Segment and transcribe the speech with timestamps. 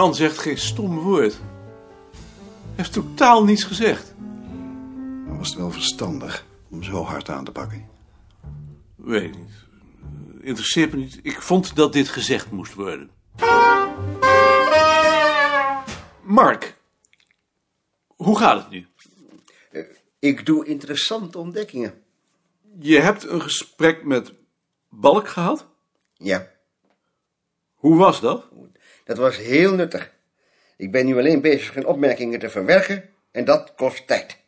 [0.00, 1.32] Man zegt geen stom woord.
[1.32, 4.14] Hij heeft totaal niets gezegd.
[5.26, 7.88] Dan was het wel verstandig om zo hard aan te pakken.
[8.96, 9.52] Weet ik niet.
[10.40, 11.20] Interesseert me niet.
[11.22, 13.10] Ik vond dat dit gezegd moest worden.
[16.22, 16.76] Mark,
[18.06, 18.86] hoe gaat het nu?
[20.18, 22.02] Ik doe interessante ontdekkingen.
[22.78, 24.32] Je hebt een gesprek met
[24.88, 25.66] Balk gehad?
[26.14, 26.50] Ja,
[27.74, 28.48] Hoe was dat?
[29.10, 30.12] Dat was heel nuttig.
[30.76, 34.38] Ik ben nu alleen bezig hun opmerkingen te verwerken en dat kost tijd.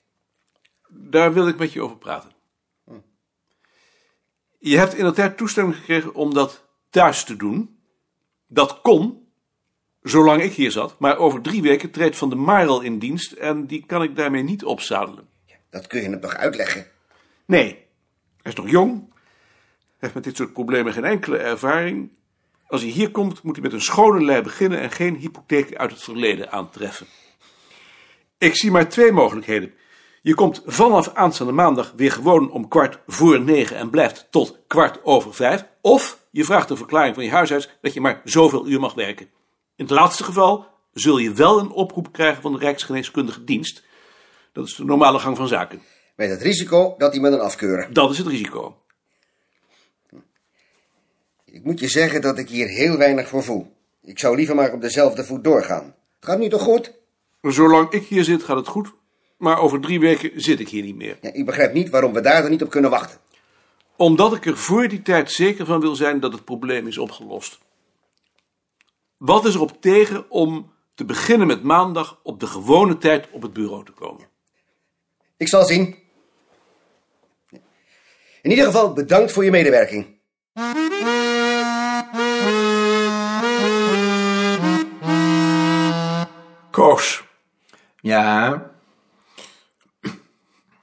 [0.89, 2.31] Daar wil ik met je over praten.
[4.59, 7.79] Je hebt inderdaad toestemming gekregen om dat thuis te doen.
[8.47, 9.29] Dat kon,
[10.03, 10.99] zolang ik hier zat.
[10.99, 14.43] Maar over drie weken treedt Van de Marel in dienst en die kan ik daarmee
[14.43, 15.29] niet opzadelen.
[15.71, 16.87] Dat kun je hem toch uitleggen?
[17.47, 17.67] Nee,
[18.43, 19.11] hij is nog jong.
[19.11, 22.11] Hij heeft met dit soort problemen geen enkele ervaring.
[22.73, 25.91] Als hij hier komt, moet hij met een schone lei beginnen en geen hypotheek uit
[25.91, 27.07] het verleden aantreffen.
[28.39, 29.73] Ik zie maar twee mogelijkheden.
[30.23, 35.05] Je komt vanaf aanstaande maandag weer gewoon om kwart voor negen en blijft tot kwart
[35.05, 35.65] over vijf.
[35.81, 39.27] Of je vraagt een verklaring van je huisarts dat je maar zoveel uur mag werken.
[39.77, 43.83] In het laatste geval zul je wel een oproep krijgen van de Rijksgeneeskundige Dienst.
[44.53, 45.83] Dat is de normale gang van zaken.
[46.17, 47.93] Met het risico dat hij me dan afkeuren.
[47.93, 48.77] Dat is het risico.
[51.53, 53.77] Ik moet je zeggen dat ik hier heel weinig voor voel.
[54.03, 55.85] Ik zou liever maar op dezelfde voet doorgaan.
[55.85, 56.93] Het gaat nu toch goed?
[57.43, 58.93] Zolang ik hier zit, gaat het goed.
[59.37, 61.19] Maar over drie weken zit ik hier niet meer.
[61.21, 63.19] Ja, ik begrijp niet waarom we daar dan niet op kunnen wachten.
[63.97, 67.59] Omdat ik er voor die tijd zeker van wil zijn dat het probleem is opgelost.
[69.17, 73.43] Wat is er op tegen om te beginnen met maandag op de gewone tijd op
[73.43, 74.29] het bureau te komen?
[75.37, 75.97] Ik zal zien.
[78.43, 80.07] In ieder geval bedankt voor je medewerking.
[88.03, 88.71] Ja,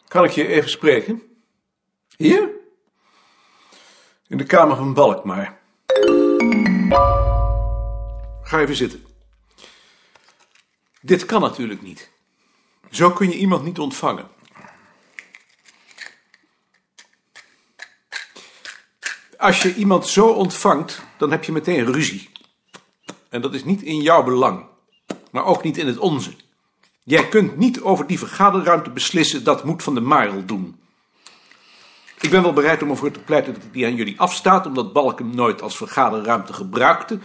[0.07, 1.21] kan ik je even spreken?
[2.17, 2.49] Hier?
[4.27, 5.59] In de kamer van Balkmaar.
[8.41, 9.05] Ga even zitten.
[11.01, 12.11] Dit kan natuurlijk niet.
[12.89, 14.27] Zo kun je iemand niet ontvangen.
[19.37, 22.29] Als je iemand zo ontvangt, dan heb je meteen ruzie.
[23.29, 24.65] En dat is niet in jouw belang,
[25.31, 26.35] maar ook niet in het onze.
[27.09, 30.79] Jij kunt niet over die vergaderruimte beslissen, dat moet Van de Marel doen.
[32.19, 35.19] Ik ben wel bereid om ervoor te pleiten dat die aan jullie afstaat, omdat Balk
[35.19, 37.19] hem nooit als vergaderruimte gebruikte.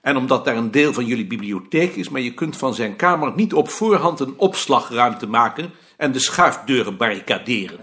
[0.00, 3.32] En omdat daar een deel van jullie bibliotheek is, maar je kunt van zijn kamer
[3.34, 7.80] niet op voorhand een opslagruimte maken en de schuifdeuren barricaderen.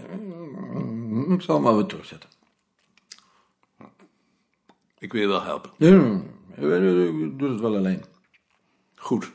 [1.29, 2.29] ik zal maar weer terugzetten.
[4.97, 5.71] Ik wil je wel helpen.
[5.75, 8.03] Ik doe het wel alleen.
[8.95, 9.31] Goed.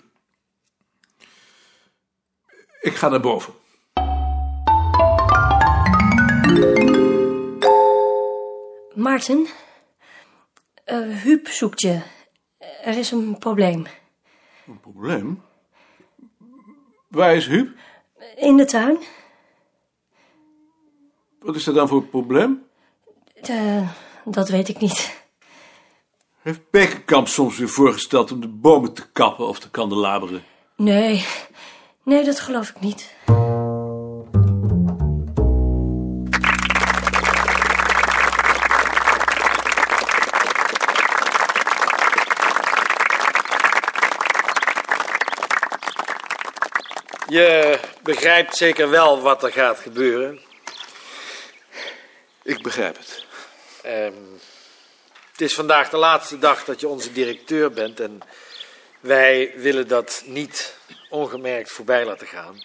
[2.81, 3.53] Ik ga naar boven.
[8.95, 9.47] Maarten,
[10.85, 12.01] eh Huub zoekt je.
[12.83, 13.87] Er is een probleem.
[14.67, 15.43] Een probleem?
[17.09, 17.77] Waar is Huub?
[18.37, 18.99] In de tuin?
[21.39, 22.67] Wat is er dan voor probleem?
[23.35, 23.89] Eh,
[24.25, 25.23] dat weet ik niet.
[26.43, 30.45] Heeft Bekenkamp soms weer voorgesteld om de bomen te kappen of te kandelaberen?
[30.77, 31.25] Nee,
[32.10, 33.15] nee, dat geloof ik niet.
[47.28, 50.41] Je begrijpt zeker wel wat er gaat gebeuren.
[52.43, 53.25] Ik begrijp het.
[53.82, 54.12] Ehm,
[55.32, 58.20] het is vandaag de laatste dag dat je onze directeur bent en
[59.00, 60.79] wij willen dat niet
[61.11, 62.62] ongemerkt voorbij laten gaan.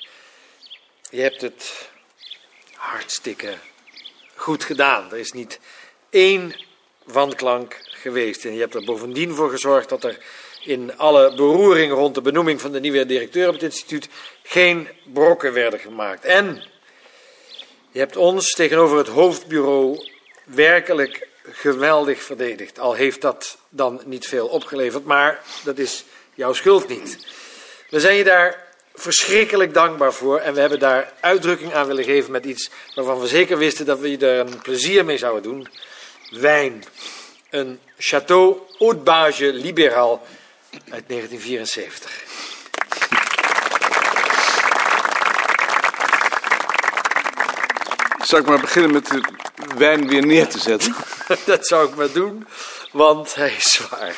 [1.10, 1.90] Je hebt het
[2.74, 3.58] hartstikke
[4.36, 5.12] goed gedaan.
[5.12, 5.60] Er is niet
[6.10, 6.56] één
[7.04, 10.18] wanklank geweest en je hebt er bovendien voor gezorgd dat er
[10.64, 14.08] in alle beroering rond de benoeming van de nieuwe directeur op het instituut
[14.44, 16.26] geen brokken werden gemaakt.
[16.26, 16.64] En
[17.92, 20.10] je hebt ons tegenover het hoofdbureau
[20.44, 22.80] werkelijk geweldig verdedigd.
[22.80, 27.28] Al heeft dat dan niet veel opgeleverd, maar dat is jouw schuld niet.
[27.96, 28.64] We zijn je daar
[28.94, 33.28] verschrikkelijk dankbaar voor en we hebben daar uitdrukking aan willen geven met iets waarvan we
[33.28, 35.68] zeker wisten dat we je er een plezier mee zouden doen.
[36.30, 36.84] Wijn.
[37.50, 40.26] Een Château Haute Bage Libéral
[40.72, 42.24] uit 1974.
[48.22, 49.22] Zal ik maar beginnen met de
[49.78, 50.96] wijn weer neer te zetten?
[51.46, 52.48] Dat zou ik maar doen,
[52.92, 54.16] want hij is zwaar.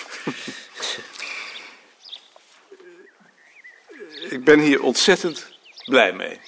[4.47, 5.47] Ben hier ontzettend
[5.85, 6.39] blij mee.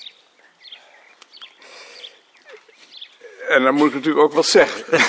[3.50, 5.00] En dan moet ik natuurlijk ook wat zeggen.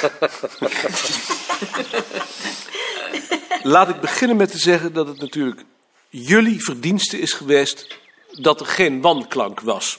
[3.73, 5.65] Laat ik beginnen met te zeggen dat het natuurlijk
[6.09, 7.99] jullie verdienste is geweest
[8.31, 9.99] dat er geen wanklank was.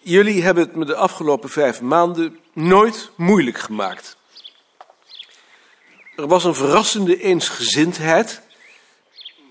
[0.00, 4.16] Jullie hebben het me de afgelopen vijf maanden nooit moeilijk gemaakt.
[6.16, 8.42] Er was een verrassende eensgezindheid.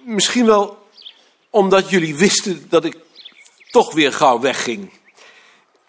[0.03, 0.80] Misschien wel
[1.51, 2.97] omdat jullie wisten dat ik
[3.69, 4.91] toch weer gauw wegging.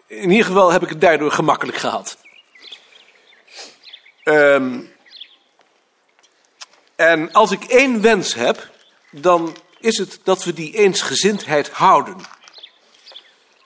[0.07, 2.19] In ieder geval heb ik het daardoor gemakkelijk gehad.
[4.23, 4.81] Ehm,
[6.97, 8.71] en als ik één wens heb,
[9.11, 12.17] dan is het dat we die eensgezindheid houden.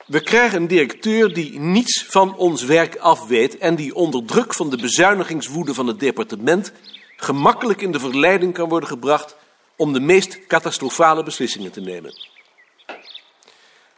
[0.07, 4.71] We krijgen een directeur die niets van ons werk afweet en die onder druk van
[4.71, 6.73] de bezuinigingswoede van het departement
[7.17, 9.37] gemakkelijk in de verleiding kan worden gebracht
[9.77, 12.13] om de meest catastrofale beslissingen te nemen.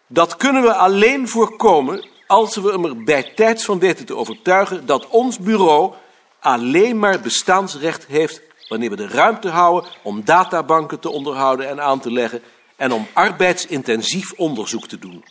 [0.06, 4.86] Dat kunnen we alleen voorkomen als we hem er bij tijds van weten te overtuigen
[4.86, 5.94] dat ons bureau
[6.40, 12.00] alleen maar bestaansrecht heeft wanneer we de ruimte houden om databanken te onderhouden en aan
[12.00, 12.42] te leggen
[12.76, 15.24] en om arbeidsintensief onderzoek te doen.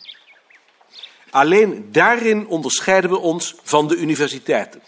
[1.30, 4.82] Alleen daarin onderscheiden we ons van de universiteiten.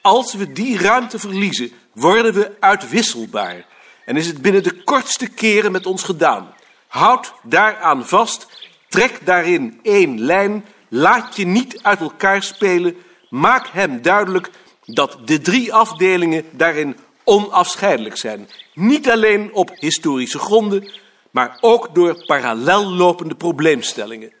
[0.00, 3.66] Als we die ruimte verliezen, worden we uitwisselbaar
[4.08, 6.54] en is het binnen de kortste keren met ons gedaan.
[6.86, 8.46] Houd daaraan vast,
[8.88, 12.96] trek daarin één lijn, laat je niet uit elkaar spelen,
[13.30, 14.50] maak hem duidelijk
[14.84, 18.48] dat de drie afdelingen daarin onafscheidelijk zijn.
[18.74, 20.90] Niet alleen op historische gronden,
[21.30, 24.32] maar ook door parallel lopende probleemstellingen.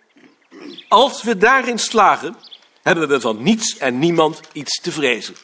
[0.88, 2.36] Als we daarin slagen,
[2.82, 5.34] hebben we van niets en niemand iets te vrezen.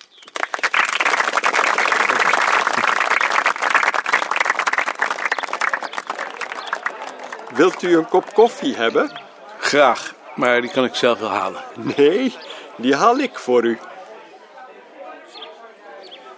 [7.55, 9.21] Wilt u een kop koffie hebben?
[9.59, 11.63] Graag, maar die kan ik zelf wel halen.
[11.97, 12.37] Nee,
[12.77, 13.79] die haal ik voor u.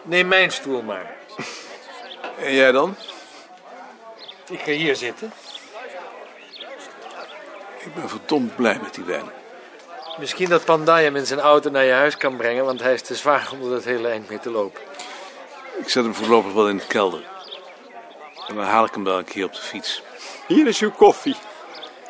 [0.03, 1.15] Neem mijn stoel maar.
[2.39, 2.97] En jij dan?
[4.49, 5.33] Ik ga hier zitten.
[7.79, 9.31] Ik ben verdomd blij met die wijn.
[10.19, 13.03] Misschien dat Pandai hem in zijn auto naar je huis kan brengen, want hij is
[13.03, 14.81] te zwaar om er dat hele eind mee te lopen.
[15.79, 17.36] Ik zet hem voorlopig wel in de kelder.
[18.47, 20.03] En dan haal ik hem wel een keer op de fiets.
[20.47, 21.37] Hier is uw koffie.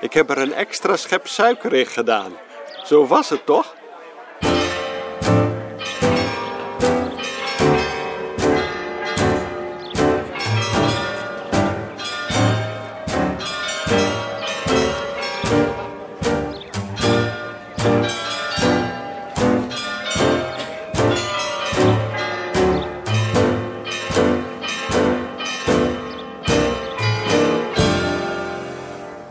[0.00, 2.32] Ik heb er een extra schep suiker in gedaan.
[2.84, 3.74] Zo was het toch?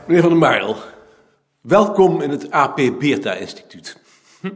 [0.08, 0.76] Meneer Van der Marel,
[1.62, 3.98] welkom in het AP Beerta Instituut.
[4.40, 4.52] Hm?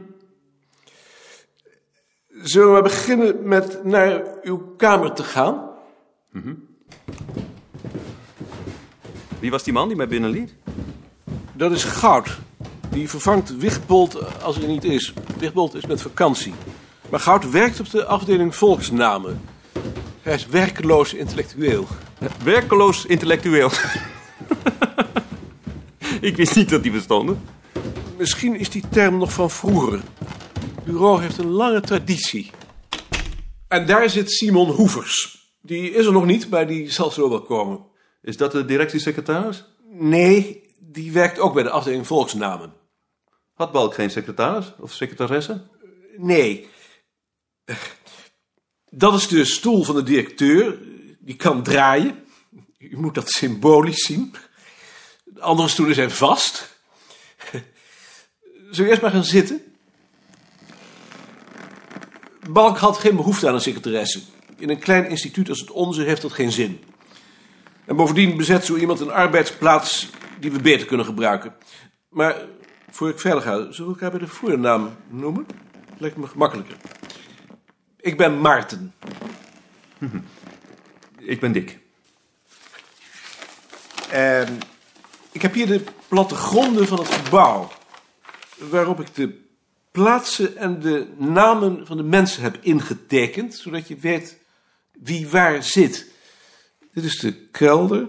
[2.42, 5.68] Zullen we beginnen met naar uw kamer te gaan?
[9.38, 10.54] Wie was die man die mij binnenliet?
[11.52, 12.38] Dat is Goud.
[12.90, 15.14] Die vervangt Wichtbold als hij niet is.
[15.38, 16.54] Wichtbold is met vakantie.
[17.08, 19.40] Maar Goud werkt op de afdeling volksnamen.
[20.22, 21.86] Hij is werkeloos intellectueel.
[22.44, 23.70] Werkeloos intellectueel.
[26.28, 27.40] Ik wist niet dat die bestonden.
[28.18, 29.92] Misschien is die term nog van vroeger.
[30.58, 32.50] Het bureau heeft een lange traditie.
[33.68, 35.38] En daar zit Simon Hoevers.
[35.62, 37.86] Die is er nog niet, maar die zal zo wel komen.
[38.22, 39.64] Is dat de directiesecretaris?
[39.90, 42.72] Nee, die werkt ook bij de afdeling volksnamen.
[43.54, 45.68] Had Balk geen secretaris of secretaresse?
[46.16, 46.68] Nee.
[48.90, 50.78] Dat is de stoel van de directeur.
[51.20, 52.24] Die kan draaien.
[52.78, 54.34] U moet dat symbolisch zien.
[55.40, 56.76] De andere stoelen zijn vast.
[58.70, 59.62] Zullen we eerst maar gaan zitten?
[62.50, 64.20] Balk had geen behoefte aan een secretaresse.
[64.56, 66.84] In een klein instituut als het onze heeft dat geen zin.
[67.84, 71.54] En bovendien bezet zo iemand een arbeidsplaats die we beter kunnen gebruiken.
[72.08, 72.36] Maar
[72.90, 75.46] voor ik verder ga, zullen we elkaar bij de voornaam noemen?
[75.98, 76.76] Lijkt me gemakkelijker.
[77.96, 78.94] Ik ben Maarten.
[81.18, 81.78] Ik ben Dick.
[84.10, 84.58] En
[85.32, 87.70] ik heb hier de plattegronden van het gebouw.
[88.58, 89.40] Waarop ik de
[89.90, 93.54] plaatsen en de namen van de mensen heb ingetekend.
[93.54, 94.38] Zodat je weet
[94.92, 96.06] wie waar zit.
[96.92, 98.08] Dit is de kelder.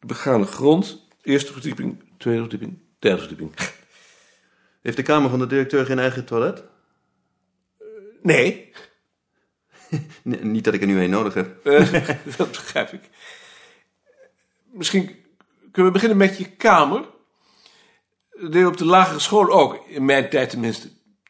[0.00, 1.06] De begane grond.
[1.22, 3.54] Eerste verdieping, tweede verdieping, derde verdieping.
[4.82, 6.62] Heeft de kamer van de directeur geen eigen toilet?
[8.22, 8.72] Nee,
[10.22, 11.66] Nee, niet dat ik er nu een nodig heb.
[11.66, 13.00] eh, dat begrijp ik.
[14.72, 15.16] Misschien
[15.78, 17.04] Kunnen we beginnen met je kamer?
[18.30, 20.88] Dat deed je op de lagere school ook, in mijn tijd tenminste.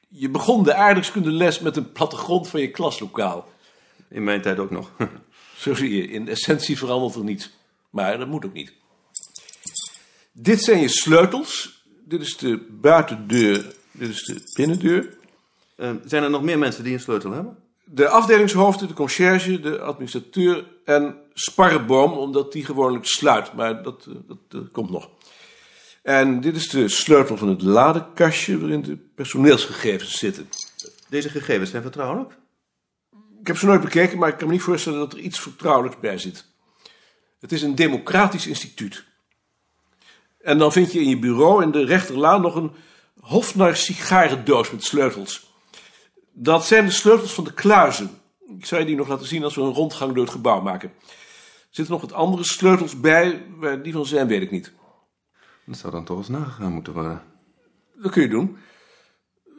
[0.08, 3.48] Je begon de aardrijkskundeles met een plattegrond van je klaslokaal.
[4.10, 4.90] In mijn tijd ook nog.
[5.56, 7.50] Zo zie je, in essentie verandert er niets.
[7.90, 8.72] Maar dat moet ook niet.
[10.32, 11.84] Dit zijn je sleutels.
[12.04, 13.74] Dit is de buitendeur.
[13.90, 15.16] Dit is de binnendeur.
[15.76, 17.58] Eh, zijn er nog meer mensen die een sleutel hebben?
[17.84, 23.52] De afdelingshoofden, de conciërge, de administrateur en Sparreboom, omdat die gewoonlijk sluit.
[23.52, 25.10] Maar dat, eh, dat, eh, komt nog.
[26.02, 30.48] En dit is de sleutel van het ladekastje waarin de personeelsgegevens zitten.
[31.08, 32.38] Deze gegevens zijn vertrouwelijk.
[33.40, 36.00] Ik heb ze nooit bekeken, maar ik kan me niet voorstellen dat er iets vertrouwelijks
[36.00, 36.46] bij zit.
[37.40, 39.04] Het is een democratisch instituut.
[40.40, 42.72] En dan vind je in je bureau in de rechterlaan nog een
[43.20, 45.52] Hofnar sigarendoos met sleutels.
[46.32, 48.20] Dat zijn de sleutels van de kluizen.
[48.58, 50.92] Ik zou je die nog laten zien als we een rondgang door het gebouw maken.
[51.68, 54.72] Er zitten nog wat andere sleutels bij, waar die van zijn weet ik niet.
[55.66, 57.22] Dat zou dan toch eens nagegaan moeten worden.
[58.02, 58.56] Dat kun je doen.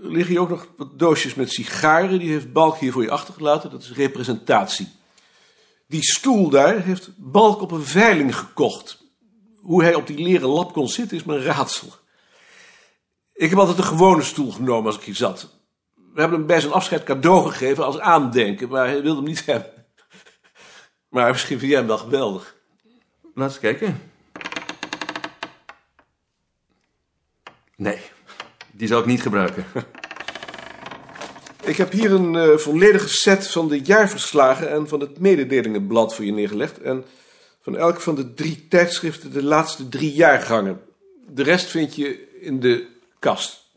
[0.04, 2.20] Er liggen hier ook nog wat doosjes met sigaren.
[2.20, 3.70] Die heeft Balk hier voor je achtergelaten.
[3.70, 4.88] Dat is representatie.
[5.88, 9.04] Die stoel daar heeft Balk op een veiling gekocht.
[9.62, 11.88] Hoe hij op die leren lap kon zitten is mijn raadsel.
[13.34, 15.50] Ik heb altijd een gewone stoel genomen als ik hier zat.
[16.14, 19.46] We hebben hem bij zijn afscheid cadeau gegeven als aandenken, maar hij wilde hem niet
[19.54, 19.79] hebben.
[21.10, 22.56] Maar misschien vind jij hem wel geweldig.
[23.34, 24.12] Laat eens kijken.
[27.76, 28.00] Nee,
[28.72, 29.66] die zou ik niet gebruiken.
[31.64, 36.26] Ik heb hier een eh, volledige set van de jaarverslagen en van het mededelingenblad voor
[36.26, 36.82] je neergelegd.
[36.82, 37.06] En
[37.62, 40.82] van elk van de drie tijdschriften de laatste drie jaargangen.
[41.28, 42.88] De rest vind je in de
[43.20, 43.69] kast.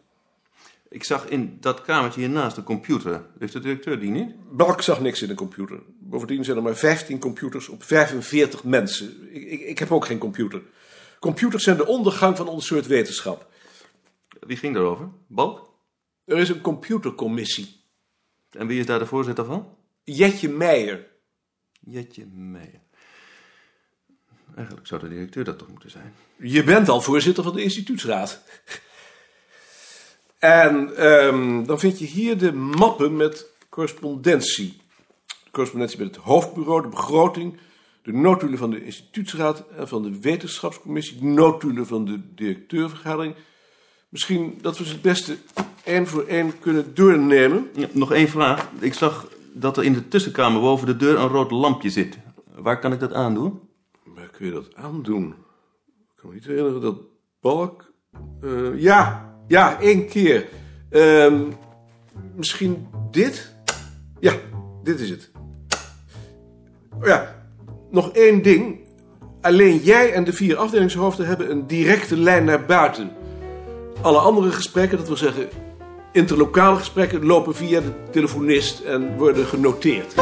[0.92, 3.24] Ik zag in dat kamertje hiernaast een computer.
[3.38, 4.34] Heeft de directeur die niet?
[4.50, 5.82] Balk zag niks in de computer.
[5.98, 9.34] Bovendien zijn er maar 15 computers op 45 mensen.
[9.34, 10.62] Ik, ik, ik heb ook geen computer.
[11.20, 13.50] Computers zijn de ondergang van ons soort wetenschap.
[14.40, 15.08] Wie ging daarover?
[15.26, 15.74] Balk?
[16.24, 17.80] Er is een computercommissie.
[18.50, 19.76] En wie is daar de voorzitter van?
[20.04, 21.06] Jetje Meijer.
[21.80, 22.80] Jetje Meijer.
[24.56, 26.14] Eigenlijk zou de directeur dat toch moeten zijn.
[26.36, 28.42] Je bent al voorzitter van de instituutsraad.
[30.42, 34.76] En ehm, dan vind je hier de mappen met correspondentie.
[35.26, 37.56] De correspondentie met het hoofdbureau, de begroting,
[38.02, 43.34] de notulen van de instituutsraad en van de wetenschapscommissie, de notulen van de directeurvergadering.
[44.08, 45.36] Misschien dat we ze het beste
[45.84, 47.70] één voor één kunnen doornemen.
[47.74, 48.68] Ja, nog één vraag.
[48.78, 52.18] Ik zag dat er in de tussenkamer boven de deur een rood lampje zit.
[52.54, 53.60] Waar kan ik dat aandoen?
[54.04, 55.28] Waar kun je dat aandoen?
[55.28, 56.96] Ik kan me niet herinneren dat
[57.40, 57.92] Balk...
[58.40, 60.48] eh, ja, ja, één keer.
[60.90, 61.40] Ehm,
[62.36, 63.52] misschien dit?
[64.20, 64.32] Ja,
[64.82, 65.30] dit is het.
[67.00, 67.34] Oh ja,
[67.90, 68.78] nog één ding.
[69.40, 73.10] Alleen jij en de vier afdelingshoofden hebben een directe lijn naar buiten.
[74.02, 75.48] Alle andere gesprekken, dat wil zeggen
[76.12, 80.14] interlokale gesprekken, lopen via de telefonist en worden genoteerd.